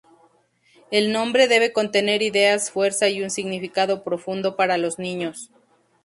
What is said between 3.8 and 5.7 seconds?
profundo para los niños.